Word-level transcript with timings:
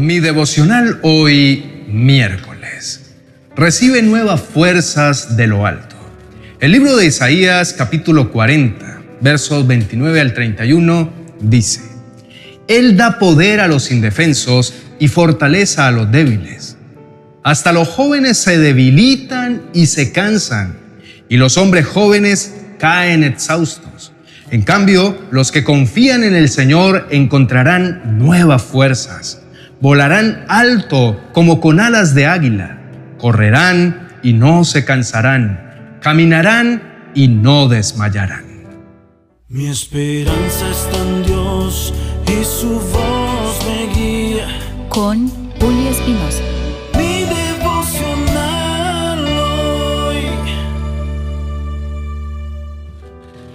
Mi 0.00 0.18
devocional 0.18 0.98
hoy 1.02 1.84
miércoles. 1.86 3.12
Recibe 3.54 4.00
nuevas 4.00 4.40
fuerzas 4.40 5.36
de 5.36 5.46
lo 5.46 5.66
alto. 5.66 5.94
El 6.58 6.72
libro 6.72 6.96
de 6.96 7.04
Isaías 7.04 7.74
capítulo 7.74 8.32
40, 8.32 9.02
versos 9.20 9.66
29 9.66 10.22
al 10.22 10.32
31 10.32 11.12
dice, 11.42 11.82
Él 12.66 12.96
da 12.96 13.18
poder 13.18 13.60
a 13.60 13.68
los 13.68 13.90
indefensos 13.90 14.72
y 14.98 15.08
fortaleza 15.08 15.86
a 15.86 15.90
los 15.90 16.10
débiles. 16.10 16.78
Hasta 17.42 17.74
los 17.74 17.86
jóvenes 17.86 18.38
se 18.38 18.56
debilitan 18.56 19.64
y 19.74 19.84
se 19.84 20.12
cansan, 20.12 20.78
y 21.28 21.36
los 21.36 21.58
hombres 21.58 21.84
jóvenes 21.84 22.54
caen 22.78 23.22
exhaustos. 23.22 24.12
En 24.50 24.62
cambio, 24.62 25.18
los 25.30 25.52
que 25.52 25.62
confían 25.62 26.24
en 26.24 26.34
el 26.34 26.48
Señor 26.48 27.06
encontrarán 27.10 28.18
nuevas 28.18 28.62
fuerzas. 28.62 29.39
Volarán 29.80 30.44
alto 30.48 31.18
como 31.32 31.60
con 31.60 31.80
alas 31.80 32.14
de 32.14 32.26
águila. 32.26 32.78
Correrán 33.18 34.08
y 34.22 34.34
no 34.34 34.64
se 34.64 34.84
cansarán. 34.84 35.98
Caminarán 36.02 37.10
y 37.14 37.28
no 37.28 37.68
desmayarán. 37.68 38.44
Mi 39.48 39.68
esperanza 39.68 40.68
está 40.70 40.98
en 40.98 41.22
Dios 41.24 41.94
y 42.26 42.44
su 42.44 42.78
voz 42.78 43.66
me 43.66 43.94
guía. 43.94 44.46
Con 44.90 45.28
Julio 45.58 45.90
Espinosa. 45.90 46.49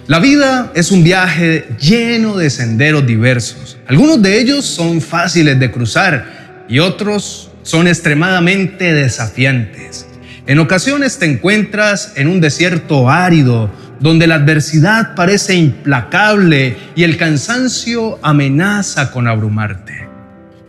La 0.08 0.20
vida 0.20 0.70
es 0.76 0.92
un 0.92 1.02
viaje 1.02 1.66
lleno 1.80 2.36
de 2.36 2.48
senderos 2.48 3.04
diversos. 3.04 3.76
Algunos 3.88 4.22
de 4.22 4.38
ellos 4.38 4.64
son 4.64 5.00
fáciles 5.00 5.58
de 5.58 5.72
cruzar 5.72 6.64
y 6.68 6.78
otros 6.78 7.50
son 7.64 7.88
extremadamente 7.88 8.92
desafiantes. 8.92 10.06
En 10.46 10.60
ocasiones 10.60 11.18
te 11.18 11.26
encuentras 11.26 12.12
en 12.14 12.28
un 12.28 12.40
desierto 12.40 13.10
árido 13.10 13.68
donde 13.98 14.28
la 14.28 14.36
adversidad 14.36 15.16
parece 15.16 15.56
implacable 15.56 16.76
y 16.94 17.02
el 17.02 17.16
cansancio 17.16 18.20
amenaza 18.22 19.10
con 19.10 19.26
abrumarte. 19.26 20.06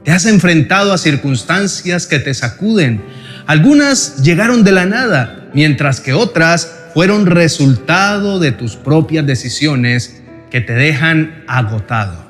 Te 0.04 0.09
has 0.09 0.26
enfrentado 0.26 0.94
a 0.94 0.98
circunstancias 0.98 2.08
que 2.08 2.17
te 2.17 2.33
sacuden. 2.33 3.04
Algunas 3.45 4.23
llegaron 4.23 4.64
de 4.64 4.72
la 4.72 4.86
nada, 4.86 5.48
mientras 5.54 6.00
que 6.00 6.14
otras 6.14 6.77
fueron 6.98 7.28
resultado 7.28 8.40
de 8.40 8.52
tus 8.52 8.76
propias 8.76 9.23
decisiones 9.23 10.20
que 10.50 10.62
te 10.62 10.73
dejan 10.73 11.44
agotado. 11.45 12.26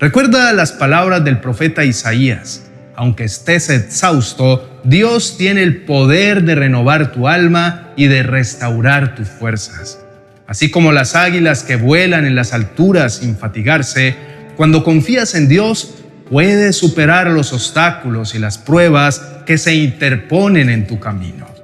Recuerda 0.00 0.50
las 0.54 0.72
palabras 0.72 1.26
del 1.26 1.40
profeta 1.40 1.84
Isaías. 1.84 2.70
Aunque 2.96 3.24
estés 3.24 3.68
exhausto, 3.68 4.80
Dios 4.82 5.36
tiene 5.36 5.62
el 5.62 5.82
poder 5.82 6.44
de 6.44 6.54
renovar 6.54 7.12
tu 7.12 7.28
alma 7.28 7.90
y 7.96 8.06
de 8.06 8.22
restaurar 8.22 9.14
tus 9.14 9.28
fuerzas. 9.28 9.98
Así 10.46 10.70
como 10.70 10.90
las 10.90 11.14
águilas 11.14 11.62
que 11.62 11.76
vuelan 11.76 12.24
en 12.24 12.34
las 12.34 12.54
alturas 12.54 13.16
sin 13.16 13.36
fatigarse, 13.36 14.16
cuando 14.56 14.84
confías 14.84 15.34
en 15.34 15.48
Dios, 15.48 15.96
puedes 16.30 16.78
superar 16.78 17.26
los 17.26 17.52
obstáculos 17.52 18.34
y 18.34 18.38
las 18.38 18.56
pruebas 18.56 19.20
que 19.44 19.58
se 19.58 19.74
interponen 19.74 20.70
en 20.70 20.86
tu 20.86 20.98
camino. 20.98 21.57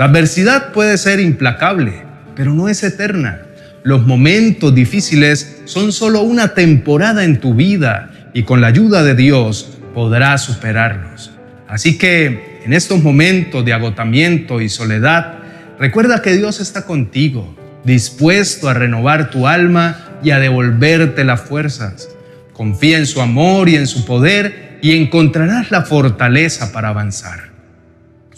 La 0.00 0.06
adversidad 0.06 0.72
puede 0.72 0.96
ser 0.96 1.20
implacable, 1.20 1.92
pero 2.34 2.54
no 2.54 2.70
es 2.70 2.82
eterna. 2.82 3.42
Los 3.82 4.06
momentos 4.06 4.74
difíciles 4.74 5.60
son 5.66 5.92
solo 5.92 6.22
una 6.22 6.54
temporada 6.54 7.22
en 7.22 7.38
tu 7.38 7.52
vida 7.52 8.10
y 8.32 8.44
con 8.44 8.62
la 8.62 8.68
ayuda 8.68 9.02
de 9.02 9.14
Dios 9.14 9.76
podrás 9.92 10.42
superarlos. 10.42 11.32
Así 11.68 11.98
que 11.98 12.62
en 12.64 12.72
estos 12.72 13.02
momentos 13.02 13.62
de 13.62 13.74
agotamiento 13.74 14.62
y 14.62 14.70
soledad, 14.70 15.34
recuerda 15.78 16.22
que 16.22 16.34
Dios 16.34 16.60
está 16.60 16.86
contigo, 16.86 17.54
dispuesto 17.84 18.70
a 18.70 18.72
renovar 18.72 19.28
tu 19.28 19.46
alma 19.46 20.18
y 20.24 20.30
a 20.30 20.38
devolverte 20.38 21.24
las 21.24 21.42
fuerzas. 21.42 22.08
Confía 22.54 22.96
en 22.96 23.04
su 23.04 23.20
amor 23.20 23.68
y 23.68 23.76
en 23.76 23.86
su 23.86 24.06
poder 24.06 24.78
y 24.80 24.96
encontrarás 24.96 25.70
la 25.70 25.82
fortaleza 25.82 26.72
para 26.72 26.88
avanzar 26.88 27.49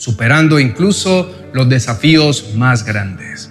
superando 0.02 0.58
incluso 0.58 1.32
los 1.52 1.68
desafíos 1.68 2.54
más 2.56 2.84
grandes. 2.84 3.50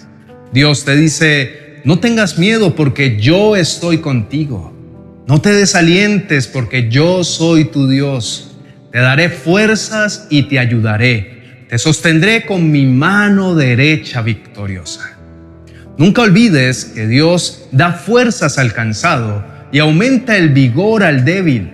Dios 0.52 0.84
te 0.84 0.98
dice, 0.98 1.80
no 1.86 2.00
tengas 2.00 2.38
miedo 2.38 2.76
porque 2.76 3.18
yo 3.18 3.56
estoy 3.56 4.00
contigo. 4.00 4.74
No 5.28 5.40
te 5.40 5.54
desalientes 5.54 6.48
porque 6.48 6.90
yo 6.90 7.24
soy 7.24 7.64
tu 7.64 7.88
Dios. 7.88 8.58
Te 8.92 9.00
daré 9.00 9.30
fuerzas 9.30 10.28
y 10.30 10.44
te 10.50 10.60
ayudaré. 10.60 11.68
Te 11.70 11.78
sostendré 11.78 12.46
con 12.46 12.70
mi 12.70 12.86
mano 12.86 13.56
derecha 13.56 14.22
victoriosa. 14.22 15.18
Nunca 15.98 16.24
olvides 16.24 16.84
que 16.84 17.08
Dios 17.08 17.70
da 17.72 17.94
fuerzas 17.94 18.58
al 18.58 18.74
cansado 18.74 19.42
y 19.72 19.80
aumenta 19.80 20.36
el 20.36 20.50
vigor 20.50 21.04
al 21.04 21.24
débil. 21.24 21.72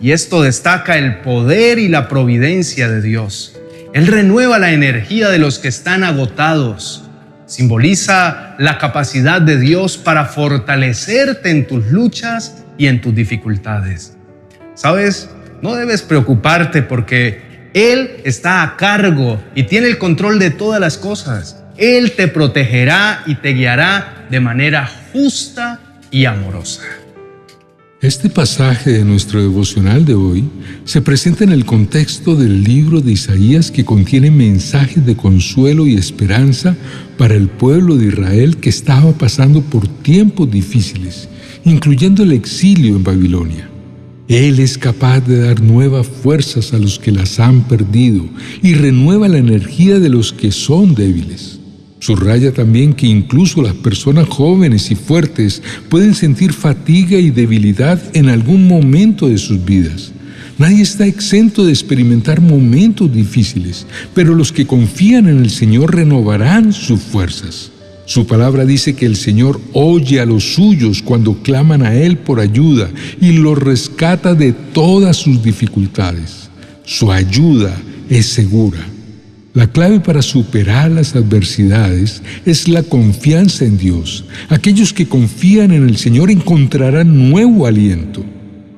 Y 0.00 0.12
esto 0.12 0.42
destaca 0.42 0.98
el 0.98 1.16
poder 1.16 1.80
y 1.80 1.88
la 1.88 2.06
providencia 2.06 2.88
de 2.88 3.02
Dios. 3.02 3.56
Él 3.92 4.06
renueva 4.06 4.58
la 4.60 4.72
energía 4.72 5.30
de 5.30 5.38
los 5.38 5.58
que 5.58 5.68
están 5.68 6.04
agotados. 6.04 7.04
Simboliza 7.46 8.54
la 8.58 8.78
capacidad 8.78 9.42
de 9.42 9.58
Dios 9.58 9.98
para 9.98 10.26
fortalecerte 10.26 11.50
en 11.50 11.66
tus 11.66 11.86
luchas 11.86 12.64
y 12.78 12.86
en 12.86 13.00
tus 13.00 13.14
dificultades. 13.14 14.16
¿Sabes? 14.74 15.30
No 15.60 15.74
debes 15.74 16.02
preocuparte 16.02 16.82
porque 16.82 17.70
Él 17.74 18.20
está 18.24 18.62
a 18.62 18.76
cargo 18.76 19.42
y 19.56 19.64
tiene 19.64 19.88
el 19.88 19.98
control 19.98 20.38
de 20.38 20.50
todas 20.50 20.80
las 20.80 20.96
cosas. 20.96 21.64
Él 21.76 22.12
te 22.12 22.28
protegerá 22.28 23.22
y 23.26 23.34
te 23.36 23.50
guiará 23.50 24.26
de 24.30 24.38
manera 24.38 24.88
justa 25.12 25.80
y 26.12 26.26
amorosa. 26.26 26.82
Este 28.02 28.30
pasaje 28.30 28.92
de 28.92 29.04
nuestro 29.04 29.42
devocional 29.42 30.06
de 30.06 30.14
hoy 30.14 30.44
se 30.86 31.02
presenta 31.02 31.44
en 31.44 31.52
el 31.52 31.66
contexto 31.66 32.34
del 32.34 32.64
libro 32.64 33.02
de 33.02 33.12
Isaías 33.12 33.70
que 33.70 33.84
contiene 33.84 34.30
mensajes 34.30 35.04
de 35.04 35.16
consuelo 35.16 35.86
y 35.86 35.96
esperanza 35.96 36.74
para 37.18 37.34
el 37.34 37.48
pueblo 37.48 37.96
de 37.96 38.06
Israel 38.06 38.56
que 38.56 38.70
estaba 38.70 39.12
pasando 39.12 39.60
por 39.60 39.86
tiempos 39.86 40.50
difíciles, 40.50 41.28
incluyendo 41.66 42.22
el 42.22 42.32
exilio 42.32 42.96
en 42.96 43.04
Babilonia. 43.04 43.68
Él 44.28 44.60
es 44.60 44.78
capaz 44.78 45.20
de 45.20 45.38
dar 45.38 45.60
nuevas 45.60 46.06
fuerzas 46.06 46.72
a 46.72 46.78
los 46.78 46.98
que 46.98 47.12
las 47.12 47.38
han 47.38 47.64
perdido 47.64 48.24
y 48.62 48.72
renueva 48.76 49.28
la 49.28 49.36
energía 49.36 49.98
de 49.98 50.08
los 50.08 50.32
que 50.32 50.52
son 50.52 50.94
débiles. 50.94 51.59
Subraya 52.00 52.50
también 52.52 52.94
que 52.94 53.06
incluso 53.06 53.60
las 53.60 53.74
personas 53.74 54.26
jóvenes 54.26 54.90
y 54.90 54.94
fuertes 54.94 55.62
pueden 55.90 56.14
sentir 56.14 56.54
fatiga 56.54 57.18
y 57.18 57.30
debilidad 57.30 58.00
en 58.14 58.30
algún 58.30 58.66
momento 58.66 59.28
de 59.28 59.36
sus 59.36 59.62
vidas. 59.62 60.12
Nadie 60.56 60.82
está 60.82 61.06
exento 61.06 61.64
de 61.64 61.72
experimentar 61.72 62.40
momentos 62.40 63.12
difíciles, 63.12 63.86
pero 64.14 64.34
los 64.34 64.50
que 64.50 64.66
confían 64.66 65.28
en 65.28 65.40
el 65.40 65.50
Señor 65.50 65.94
renovarán 65.94 66.72
sus 66.72 67.00
fuerzas. 67.00 67.70
Su 68.06 68.26
palabra 68.26 68.64
dice 68.64 68.94
que 68.94 69.04
el 69.06 69.16
Señor 69.16 69.60
oye 69.74 70.20
a 70.20 70.26
los 70.26 70.54
suyos 70.54 71.02
cuando 71.02 71.42
claman 71.42 71.82
a 71.82 71.94
Él 71.94 72.16
por 72.16 72.40
ayuda 72.40 72.90
y 73.20 73.32
los 73.32 73.58
rescata 73.58 74.34
de 74.34 74.52
todas 74.52 75.18
sus 75.18 75.42
dificultades. 75.42 76.48
Su 76.84 77.12
ayuda 77.12 77.76
es 78.08 78.26
segura. 78.26 78.80
La 79.52 79.66
clave 79.66 79.98
para 79.98 80.22
superar 80.22 80.92
las 80.92 81.16
adversidades 81.16 82.22
es 82.46 82.68
la 82.68 82.84
confianza 82.84 83.64
en 83.64 83.78
Dios. 83.78 84.24
Aquellos 84.48 84.92
que 84.92 85.08
confían 85.08 85.72
en 85.72 85.88
el 85.88 85.96
Señor 85.96 86.30
encontrarán 86.30 87.30
nuevo 87.30 87.66
aliento. 87.66 88.24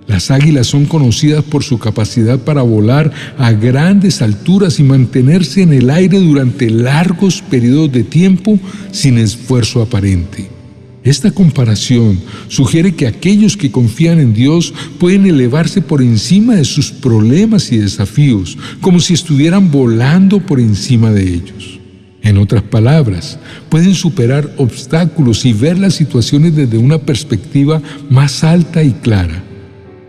Las 0.07 0.31
águilas 0.31 0.67
son 0.67 0.87
conocidas 0.87 1.45
por 1.45 1.63
su 1.63 1.79
capacidad 1.79 2.39
para 2.39 2.63
volar 2.63 3.13
a 3.37 3.53
grandes 3.53 4.23
alturas 4.23 4.81
y 4.81 4.83
mantenerse 4.83 5.61
en 5.61 5.75
el 5.75 5.91
aire 5.91 6.19
durante 6.19 6.71
largos 6.71 7.43
periodos 7.43 7.93
de 7.93 8.05
tiempo 8.05 8.59
sin 8.93 9.19
esfuerzo 9.19 9.83
aparente. 9.83 10.62
Esta 11.05 11.33
comparación 11.33 12.21
sugiere 12.49 12.95
que 12.95 13.07
aquellos 13.07 13.57
que 13.57 13.73
confían 13.73 14.21
en 14.21 14.35
Dios 14.35 14.73
pueden 14.99 15.27
elevarse 15.27 15.83
por 15.83 16.01
encima 16.01 16.55
de 16.55 16.65
sus 16.65 16.93
problemas 16.93 17.73
y 17.73 17.79
desafíos, 17.79 18.57
como 18.81 19.01
si 19.01 19.15
estuvieran 19.15 19.71
volando 19.71 20.41
por 20.41 20.61
encima 20.61 21.11
de 21.11 21.35
ellos. 21.35 21.81
En 22.23 22.39
otras 22.39 22.63
palabras, 22.63 23.39
pueden 23.69 23.95
superar 23.95 24.55
obstáculos 24.59 25.45
y 25.45 25.53
ver 25.53 25.77
las 25.77 25.95
situaciones 25.95 26.55
desde 26.55 26.79
una 26.79 26.99
perspectiva 26.99 27.83
más 28.09 28.45
alta 28.45 28.85
y 28.85 28.93
clara 28.93 29.43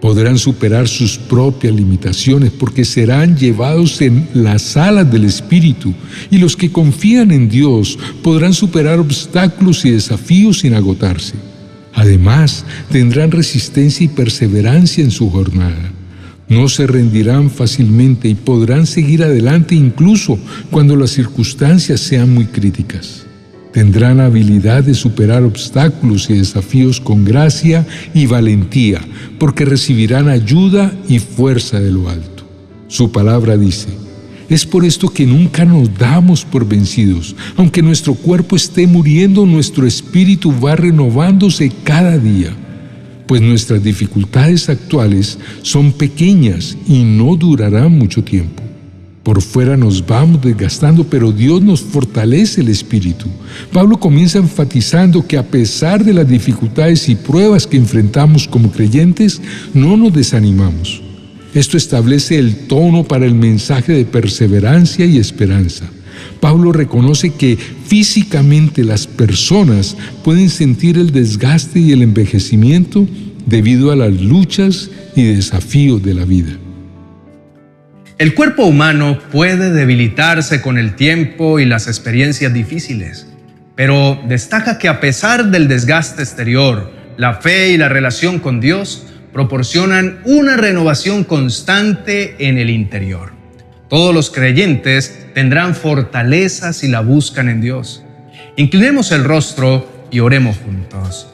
podrán 0.04 0.38
superar 0.38 0.90
sus 0.90 1.18
propias 1.18 1.74
limitaciones 1.74 2.52
porque 2.52 2.84
serán 2.84 3.38
llevados 3.38 4.02
en 4.02 4.28
las 4.34 4.76
alas 4.76 5.10
del 5.10 5.24
Espíritu 5.24 5.94
y 6.30 6.40
los 6.40 6.58
que 6.58 6.74
confían 6.74 7.32
en 7.32 7.48
Dios 7.48 7.98
podrán 8.22 8.54
superar 8.54 9.00
obstáculos 9.00 9.86
y 9.86 9.92
desafíos 9.92 10.60
sin 10.60 10.74
agotarse. 10.74 11.36
Además, 11.94 12.66
tendrán 12.92 13.32
resistencia 13.32 14.04
y 14.04 14.10
perseverancia 14.10 15.06
en 15.06 15.12
su 15.12 15.30
jornada. 15.30 15.94
No 16.50 16.68
se 16.68 16.86
rendirán 16.86 17.50
fácilmente 17.50 18.28
y 18.28 18.36
podrán 18.36 18.86
seguir 18.86 19.24
adelante 19.24 19.74
incluso 19.74 20.38
cuando 20.70 20.98
las 20.98 21.12
circunstancias 21.12 22.02
sean 22.02 22.30
muy 22.34 22.48
críticas. 22.48 23.26
Tendrán 23.74 24.20
habilidad 24.20 24.84
de 24.84 24.94
superar 24.94 25.44
obstáculos 25.44 26.30
y 26.30 26.36
desafíos 26.36 27.02
con 27.02 27.26
gracia 27.26 27.86
y 28.14 28.28
valentía, 28.28 29.02
porque 29.40 29.66
recibirán 29.66 30.30
ayuda 30.30 30.94
y 31.10 31.20
fuerza 31.20 31.80
de 31.80 31.92
lo 31.92 32.08
alto. 32.08 32.48
Su 32.88 33.12
palabra 33.12 33.58
dice, 33.58 33.90
es 34.48 34.66
por 34.66 34.86
esto 34.86 35.10
que 35.10 35.26
nunca 35.26 35.66
nos 35.66 35.94
damos 35.98 36.46
por 36.46 36.68
vencidos. 36.68 37.36
Aunque 37.58 37.82
nuestro 37.82 38.14
cuerpo 38.14 38.56
esté 38.56 38.86
muriendo, 38.86 39.46
nuestro 39.46 39.88
espíritu 39.88 40.54
va 40.60 40.76
renovándose 40.76 41.72
cada 41.84 42.18
día 42.18 42.56
pues 43.28 43.42
nuestras 43.42 43.84
dificultades 43.84 44.70
actuales 44.70 45.38
son 45.62 45.94
pequeñas 45.94 46.78
y 46.88 47.04
no 47.04 47.36
durarán 47.36 47.98
mucho 47.98 48.24
tiempo. 48.24 48.63
Por 49.24 49.42
fuera 49.42 49.78
nos 49.78 50.06
vamos 50.06 50.42
desgastando, 50.42 51.06
pero 51.06 51.32
Dios 51.32 51.62
nos 51.62 51.82
fortalece 51.82 52.60
el 52.60 52.68
espíritu. 52.68 53.28
Pablo 53.72 53.98
comienza 53.98 54.38
enfatizando 54.38 55.26
que 55.26 55.38
a 55.38 55.48
pesar 55.48 56.04
de 56.04 56.14
las 56.14 56.28
dificultades 56.28 57.08
y 57.08 57.16
pruebas 57.16 57.66
que 57.66 57.78
enfrentamos 57.78 58.50
como 58.50 58.70
creyentes, 58.70 59.42
no 59.74 59.96
nos 59.96 60.14
desanimamos. 60.14 61.02
Esto 61.54 61.78
establece 61.78 62.38
el 62.38 62.68
tono 62.68 63.06
para 63.06 63.26
el 63.26 63.34
mensaje 63.34 63.94
de 63.94 64.06
perseverancia 64.06 65.06
y 65.06 65.18
esperanza. 65.18 65.90
Pablo 66.42 66.74
reconoce 66.74 67.30
que 67.30 67.58
físicamente 67.58 68.84
las 68.84 69.08
personas 69.08 69.96
pueden 70.26 70.50
sentir 70.50 70.98
el 70.98 71.12
desgaste 71.12 71.80
y 71.80 71.94
el 71.94 72.02
envejecimiento 72.02 73.08
debido 73.46 73.92
a 73.92 73.96
las 73.96 74.20
luchas 74.20 74.90
y 75.16 75.24
desafíos 75.24 76.04
de 76.04 76.14
la 76.14 76.26
vida. 76.26 76.58
El 78.24 78.36
cuerpo 78.36 78.64
humano 78.64 79.20
puede 79.34 79.70
debilitarse 79.70 80.62
con 80.62 80.78
el 80.78 80.96
tiempo 80.96 81.60
y 81.60 81.66
las 81.66 81.88
experiencias 81.88 82.54
difíciles, 82.54 83.28
pero 83.76 84.18
destaca 84.30 84.78
que 84.78 84.88
a 84.88 85.02
pesar 85.02 85.48
del 85.48 85.68
desgaste 85.68 86.22
exterior, 86.22 86.94
la 87.18 87.34
fe 87.42 87.72
y 87.72 87.78
la 87.78 87.90
relación 87.90 88.40
con 88.40 88.62
Dios 88.62 89.08
proporcionan 89.34 90.22
una 90.24 90.56
renovación 90.56 91.26
constante 91.26 92.48
en 92.48 92.58
el 92.58 92.70
interior. 92.70 93.34
Todos 93.90 94.16
los 94.16 94.30
creyentes 94.30 95.28
tendrán 95.34 95.76
fortaleza 95.76 96.72
si 96.72 96.88
la 96.88 97.02
buscan 97.02 97.50
en 97.50 97.60
Dios. 97.60 98.06
Inclinemos 98.56 99.12
el 99.12 99.26
rostro 99.26 100.08
y 100.12 100.22
oremos 100.22 100.56
juntos. 100.60 101.28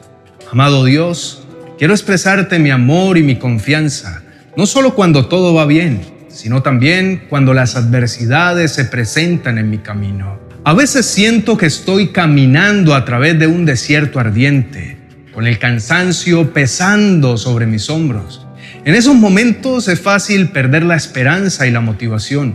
Amado 0.50 0.84
Dios, 0.84 1.44
quiero 1.78 1.94
expresarte 1.94 2.58
mi 2.58 2.70
amor 2.70 3.16
y 3.16 3.22
mi 3.22 3.36
confianza, 3.36 4.24
no 4.56 4.66
solo 4.66 4.96
cuando 4.96 5.26
todo 5.26 5.54
va 5.54 5.66
bien, 5.66 6.18
sino 6.40 6.62
también 6.62 7.24
cuando 7.28 7.52
las 7.52 7.76
adversidades 7.76 8.72
se 8.72 8.86
presentan 8.86 9.58
en 9.58 9.68
mi 9.68 9.76
camino. 9.76 10.40
A 10.64 10.72
veces 10.72 11.04
siento 11.04 11.58
que 11.58 11.66
estoy 11.66 12.08
caminando 12.08 12.94
a 12.94 13.04
través 13.04 13.38
de 13.38 13.46
un 13.46 13.66
desierto 13.66 14.18
ardiente, 14.18 14.96
con 15.34 15.46
el 15.46 15.58
cansancio 15.58 16.54
pesando 16.54 17.36
sobre 17.36 17.66
mis 17.66 17.90
hombros. 17.90 18.46
En 18.86 18.94
esos 18.94 19.14
momentos 19.14 19.86
es 19.88 20.00
fácil 20.00 20.48
perder 20.48 20.84
la 20.84 20.96
esperanza 20.96 21.66
y 21.66 21.70
la 21.70 21.82
motivación, 21.82 22.54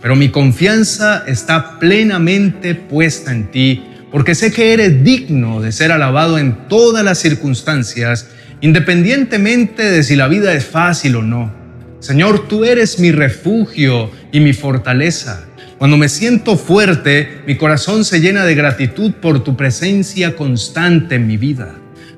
pero 0.00 0.14
mi 0.14 0.28
confianza 0.28 1.24
está 1.26 1.80
plenamente 1.80 2.76
puesta 2.76 3.32
en 3.32 3.50
ti, 3.50 3.84
porque 4.12 4.36
sé 4.36 4.52
que 4.52 4.74
eres 4.74 5.02
digno 5.02 5.60
de 5.60 5.72
ser 5.72 5.90
alabado 5.90 6.38
en 6.38 6.68
todas 6.68 7.04
las 7.04 7.18
circunstancias, 7.18 8.28
independientemente 8.60 9.82
de 9.90 10.04
si 10.04 10.14
la 10.14 10.28
vida 10.28 10.54
es 10.54 10.64
fácil 10.64 11.16
o 11.16 11.22
no. 11.22 11.63
Señor, 12.04 12.48
tú 12.48 12.66
eres 12.66 12.98
mi 12.98 13.12
refugio 13.12 14.10
y 14.30 14.38
mi 14.40 14.52
fortaleza. 14.52 15.46
Cuando 15.78 15.96
me 15.96 16.10
siento 16.10 16.58
fuerte, 16.58 17.40
mi 17.46 17.56
corazón 17.56 18.04
se 18.04 18.20
llena 18.20 18.44
de 18.44 18.54
gratitud 18.54 19.12
por 19.22 19.42
tu 19.42 19.56
presencia 19.56 20.36
constante 20.36 21.14
en 21.14 21.26
mi 21.26 21.38
vida. 21.38 21.76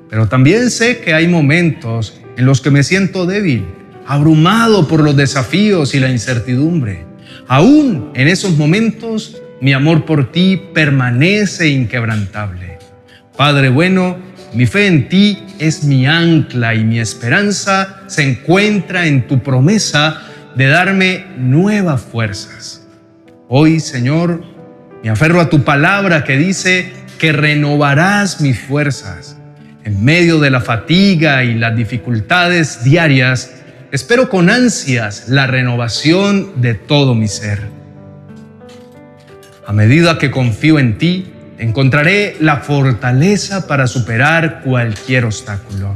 Pero 0.09 0.27
también 0.27 0.71
sé 0.71 0.97
que 0.97 1.13
hay 1.13 1.29
momentos 1.29 2.19
en 2.35 2.45
los 2.45 2.59
que 2.59 2.69
me 2.69 2.83
siento 2.83 3.25
débil, 3.25 3.65
abrumado 4.05 4.89
por 4.89 5.01
los 5.01 5.15
desafíos 5.15 5.95
y 5.95 6.01
la 6.01 6.11
incertidumbre. 6.11 7.05
Aún 7.47 8.11
en 8.13 8.27
esos 8.27 8.57
momentos, 8.57 9.37
mi 9.61 9.71
amor 9.71 10.03
por 10.03 10.33
ti 10.33 10.61
permanece 10.73 11.69
inquebrantable. 11.69 12.77
Padre 13.37 13.69
bueno, 13.69 14.17
mi 14.53 14.65
fe 14.65 14.87
en 14.87 15.09
ti 15.09 15.43
es 15.59 15.83
mi 15.83 16.07
ancla 16.07 16.73
y 16.75 16.83
mi 16.83 16.99
esperanza 16.99 18.01
se 18.07 18.23
encuentra 18.23 19.05
en 19.05 19.27
tu 19.27 19.43
promesa 19.43 20.21
de 20.55 20.67
darme 20.67 21.25
nuevas 21.37 22.01
fuerzas. 22.01 22.87
Hoy, 23.49 23.79
Señor, 23.79 24.43
me 25.03 25.09
aferro 25.09 25.39
a 25.39 25.49
tu 25.49 25.63
palabra 25.63 26.23
que 26.23 26.37
dice 26.37 26.91
que 27.19 27.31
renovarás 27.31 28.41
mis 28.41 28.59
fuerzas 28.59 29.37
en 29.87 30.03
medio 30.03 30.39
de 30.39 30.49
la 30.49 30.59
fatiga 30.59 31.45
y 31.45 31.53
las 31.53 31.73
dificultades 31.73 32.83
diarias, 32.83 33.53
espero 33.93 34.29
con 34.29 34.49
ansias 34.49 35.29
la 35.29 35.47
renovación 35.47 36.59
de 36.61 36.73
todo 36.73 37.15
mi 37.15 37.29
ser. 37.29 37.61
A 39.65 39.71
medida 39.71 40.17
que 40.17 40.29
confío 40.29 40.77
en 40.77 40.97
ti, 40.97 41.31
encontraré 41.57 42.37
la 42.39 42.57
fortaleza 42.57 43.67
para 43.67 43.87
superar 43.87 44.61
cualquier 44.63 45.25
obstáculo. 45.25 45.95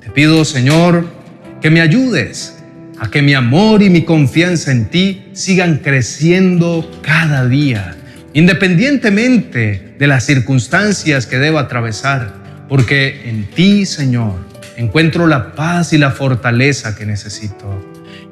Te 0.00 0.10
pido, 0.10 0.44
Señor, 0.44 1.06
que 1.60 1.70
me 1.70 1.80
ayudes 1.80 2.62
a 2.98 3.10
que 3.10 3.22
mi 3.22 3.34
amor 3.34 3.82
y 3.82 3.90
mi 3.90 4.02
confianza 4.02 4.72
en 4.72 4.86
ti 4.86 5.28
sigan 5.32 5.78
creciendo 5.78 6.90
cada 7.02 7.46
día, 7.46 7.96
independientemente 8.34 9.94
de 9.98 10.06
las 10.06 10.24
circunstancias 10.24 11.26
que 11.26 11.38
deba 11.38 11.60
atravesar 11.60 12.38
porque 12.68 13.28
en 13.28 13.44
ti, 13.46 13.86
Señor, 13.86 14.34
encuentro 14.76 15.26
la 15.26 15.54
paz 15.54 15.92
y 15.92 15.98
la 15.98 16.10
fortaleza 16.10 16.94
que 16.94 17.06
necesito. 17.06 17.82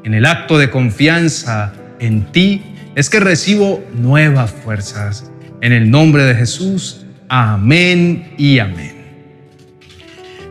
En 0.04 0.14
el 0.14 0.26
acto 0.26 0.58
de 0.58 0.70
confianza 0.70 1.72
en 1.98 2.30
ti 2.32 2.62
es 2.94 3.10
que 3.10 3.18
recibo 3.18 3.84
nuevas 3.94 4.50
fuerzas. 4.50 5.30
En 5.62 5.72
el 5.72 5.90
nombre 5.90 6.24
de 6.24 6.34
Jesús, 6.34 7.06
amén 7.28 8.34
y 8.36 8.58
amén. 8.58 8.94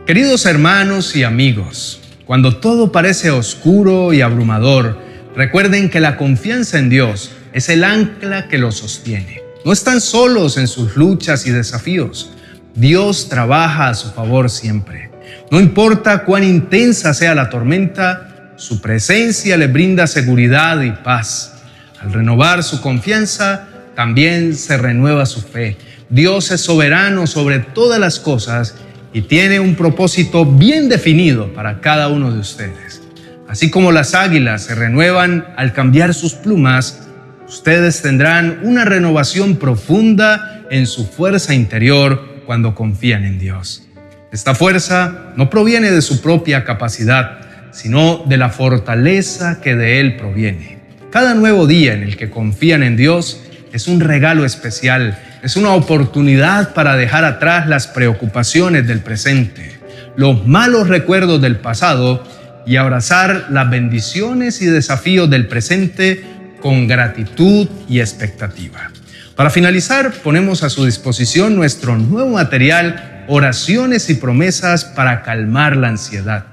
Queridos 0.04 0.46
hermanos 0.46 1.14
y 1.14 1.22
amigos, 1.22 2.00
cuando 2.24 2.56
todo 2.56 2.90
parece 2.90 3.30
oscuro 3.30 4.12
y 4.12 4.20
abrumador, 4.20 4.98
recuerden 5.36 5.90
que 5.90 6.00
la 6.00 6.16
confianza 6.16 6.78
en 6.78 6.90
Dios 6.90 7.30
es 7.52 7.68
el 7.68 7.84
ancla 7.84 8.48
que 8.48 8.58
los 8.58 8.78
sostiene. 8.78 9.42
No 9.64 9.72
están 9.72 10.00
solos 10.00 10.58
en 10.58 10.66
sus 10.66 10.96
luchas 10.96 11.46
y 11.46 11.50
desafíos. 11.52 12.32
Dios 12.74 13.28
trabaja 13.28 13.88
a 13.88 13.94
su 13.94 14.10
favor 14.10 14.50
siempre. 14.50 15.10
No 15.52 15.60
importa 15.60 16.24
cuán 16.24 16.42
intensa 16.42 17.14
sea 17.14 17.34
la 17.36 17.48
tormenta, 17.48 18.52
su 18.56 18.80
presencia 18.80 19.56
le 19.56 19.68
brinda 19.68 20.08
seguridad 20.08 20.80
y 20.82 20.90
paz. 20.90 21.52
Al 22.00 22.12
renovar 22.12 22.62
su 22.62 22.80
confianza, 22.80 23.65
también 23.96 24.54
se 24.54 24.76
renueva 24.76 25.26
su 25.26 25.40
fe. 25.40 25.76
Dios 26.10 26.52
es 26.52 26.60
soberano 26.60 27.26
sobre 27.26 27.58
todas 27.58 27.98
las 27.98 28.20
cosas 28.20 28.76
y 29.12 29.22
tiene 29.22 29.58
un 29.58 29.74
propósito 29.74 30.44
bien 30.44 30.88
definido 30.88 31.52
para 31.54 31.80
cada 31.80 32.08
uno 32.08 32.30
de 32.30 32.38
ustedes. 32.38 33.02
Así 33.48 33.70
como 33.70 33.90
las 33.90 34.14
águilas 34.14 34.64
se 34.64 34.74
renuevan 34.74 35.46
al 35.56 35.72
cambiar 35.72 36.14
sus 36.14 36.34
plumas, 36.34 37.08
ustedes 37.48 38.02
tendrán 38.02 38.60
una 38.62 38.84
renovación 38.84 39.56
profunda 39.56 40.62
en 40.70 40.86
su 40.86 41.06
fuerza 41.06 41.54
interior 41.54 42.42
cuando 42.44 42.74
confían 42.74 43.24
en 43.24 43.38
Dios. 43.38 43.88
Esta 44.30 44.54
fuerza 44.54 45.32
no 45.36 45.48
proviene 45.48 45.90
de 45.90 46.02
su 46.02 46.20
propia 46.20 46.64
capacidad, 46.64 47.38
sino 47.72 48.24
de 48.26 48.36
la 48.36 48.50
fortaleza 48.50 49.60
que 49.62 49.74
de 49.74 50.00
Él 50.00 50.16
proviene. 50.16 50.78
Cada 51.10 51.34
nuevo 51.34 51.66
día 51.66 51.94
en 51.94 52.02
el 52.02 52.16
que 52.16 52.28
confían 52.28 52.82
en 52.82 52.96
Dios 52.96 53.40
es 53.76 53.88
un 53.88 54.00
regalo 54.00 54.46
especial, 54.46 55.18
es 55.42 55.54
una 55.54 55.74
oportunidad 55.74 56.72
para 56.72 56.96
dejar 56.96 57.26
atrás 57.26 57.68
las 57.68 57.86
preocupaciones 57.86 58.86
del 58.86 59.00
presente, 59.00 59.78
los 60.16 60.46
malos 60.46 60.88
recuerdos 60.88 61.42
del 61.42 61.56
pasado 61.56 62.26
y 62.64 62.76
abrazar 62.76 63.48
las 63.50 63.68
bendiciones 63.68 64.62
y 64.62 64.66
desafíos 64.66 65.28
del 65.28 65.46
presente 65.46 66.24
con 66.62 66.88
gratitud 66.88 67.68
y 67.86 68.00
expectativa. 68.00 68.90
Para 69.36 69.50
finalizar, 69.50 70.10
ponemos 70.24 70.62
a 70.62 70.70
su 70.70 70.86
disposición 70.86 71.54
nuestro 71.54 71.98
nuevo 71.98 72.30
material, 72.30 73.24
Oraciones 73.28 74.08
y 74.08 74.14
Promesas 74.14 74.86
para 74.86 75.20
calmar 75.22 75.76
la 75.76 75.88
ansiedad. 75.88 76.46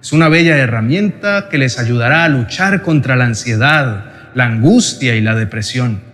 Es 0.00 0.12
una 0.12 0.28
bella 0.28 0.56
herramienta 0.56 1.48
que 1.50 1.58
les 1.58 1.80
ayudará 1.80 2.22
a 2.22 2.28
luchar 2.28 2.82
contra 2.82 3.16
la 3.16 3.24
ansiedad, 3.24 4.04
la 4.36 4.44
angustia 4.44 5.16
y 5.16 5.20
la 5.20 5.34
depresión. 5.34 6.07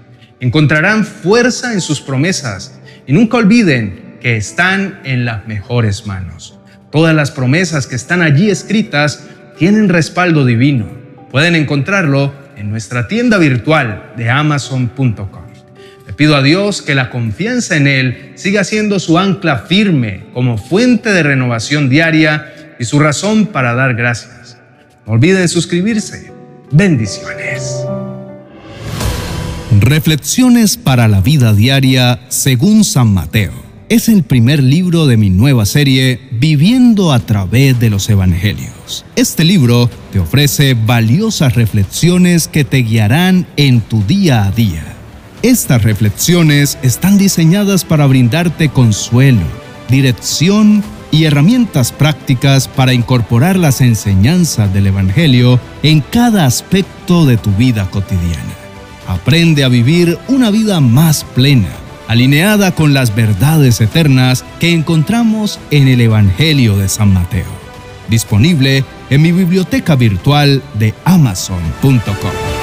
Encontrarán 0.45 1.05
fuerza 1.05 1.73
en 1.73 1.81
sus 1.81 2.03
promesas 2.03 2.79
y 3.07 3.15
nunca 3.15 3.39
olviden 3.39 4.19
que 4.21 4.37
están 4.37 5.01
en 5.05 5.25
las 5.25 5.47
mejores 5.47 6.07
manos. 6.07 6.59
Todas 6.93 7.15
las 7.15 7.31
promesas 7.31 7.87
que 7.87 7.97
están 7.97 8.21
allí 8.23 8.51
escritas 8.51 9.25
tienen 9.59 9.89
respaldo 9.89 10.45
divino 10.45 11.05
Pueden 11.35 11.57
encontrarlo 11.57 12.33
en 12.57 12.71
nuestra 12.71 13.09
tienda 13.09 13.39
virtual 13.39 14.13
de 14.17 14.31
amazon.com. 14.31 15.43
Le 16.07 16.13
pido 16.13 16.37
a 16.37 16.43
Dios 16.43 16.81
que 16.81 16.95
la 16.95 17.11
confianza 17.11 17.75
en 17.77 17.89
Él 17.89 18.33
siga 18.37 18.63
siendo 18.63 19.01
su 19.01 19.19
ancla 19.19 19.59
firme 19.59 20.27
como 20.33 20.59
fuente 20.59 21.13
de 21.13 21.25
renovación 21.25 21.89
diaria 21.89 22.77
y 22.79 22.85
su 22.85 23.01
razón 23.01 23.47
para 23.47 23.75
dar 23.75 23.97
gracias. 23.97 24.59
No 25.07 25.15
olviden 25.15 25.49
suscribirse. 25.49 26.33
Bendiciones. 26.71 27.84
Reflexiones 29.81 30.77
para 30.77 31.09
la 31.09 31.21
vida 31.21 31.53
diaria 31.53 32.21
según 32.29 32.85
San 32.85 33.13
Mateo 33.13 33.53
es 33.89 34.09
el 34.09 34.23
primer 34.23 34.63
libro 34.63 35.07
de 35.07 35.17
mi 35.17 35.31
nueva 35.31 35.67
serie 35.67 36.21
Viviendo 36.31 37.13
a 37.13 37.19
través 37.19 37.79
de 37.81 37.91
los 37.91 38.09
Evangelios. 38.09 39.05
Este 39.17 39.45
libro 39.45 39.91
te 40.13 40.21
ofrece 40.21 40.75
valiosas 40.75 41.55
reflexiones 41.55 42.47
que 42.47 42.65
te 42.65 42.79
guiarán 42.79 43.47
en 43.57 43.81
tu 43.81 44.03
día 44.05 44.45
a 44.45 44.53
día. 44.53 44.85
Estas 45.43 45.83
reflexiones 45.83 46.79
están 46.83 47.19
diseñadas 47.19 47.85
para 47.85 48.07
brindarte 48.07 48.69
consuelo, 48.69 49.45
dirección 49.91 50.85
y 51.11 51.25
herramientas 51.25 51.91
prácticas 51.91 52.69
para 52.69 52.95
incorporar 52.95 53.57
las 53.57 53.81
enseñanzas 53.81 54.73
del 54.73 54.87
Evangelio 54.87 55.59
en 55.83 56.01
cada 56.01 56.47
aspecto 56.47 57.27
de 57.27 57.37
tu 57.37 57.51
vida 57.53 57.91
cotidiana. 57.91 58.64
Aprende 59.07 59.65
a 59.65 59.69
vivir 59.69 60.19
una 60.29 60.51
vida 60.51 60.81
más 60.81 61.25
plena 61.25 61.85
alineada 62.09 62.75
con 62.75 62.95
las 62.95 63.15
verdades 63.15 63.81
eternas 63.81 64.45
que 64.61 64.73
encontramos 64.73 65.59
en 65.71 65.89
el 65.89 66.01
Evangelio 66.01 66.77
de 66.77 66.89
San 66.89 67.13
Mateo. 67.13 67.65
Disponible 68.09 68.85
en 69.11 69.23
mi 69.23 69.33
biblioteca 69.33 69.97
virtual 69.97 70.63
de 70.75 70.95
amazon.com. 71.05 72.54